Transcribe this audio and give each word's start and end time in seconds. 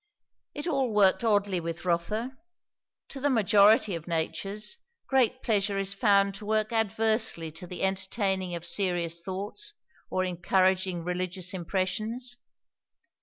It 0.55 0.65
all 0.65 0.91
worked 0.95 1.23
oddly 1.23 1.59
with 1.59 1.85
Rotha. 1.85 2.35
To 3.09 3.19
the 3.19 3.29
majority 3.29 3.93
of 3.93 4.07
natures, 4.07 4.79
great 5.05 5.43
pleasure 5.43 5.77
is 5.77 5.93
found 5.93 6.33
to 6.33 6.45
work 6.47 6.73
adversely 6.73 7.51
to 7.51 7.67
the 7.67 7.83
entertaining 7.83 8.55
of 8.55 8.65
serious 8.65 9.21
thoughts 9.21 9.75
or 10.09 10.23
encouraging 10.25 11.03
religious 11.03 11.53
impressions. 11.53 12.37